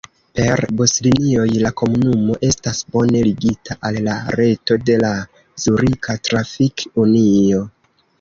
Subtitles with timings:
[0.37, 5.11] Per buslinioj la komunumo estas bone ligita al la reto de la
[5.65, 7.61] Zurika Trafik-Unio.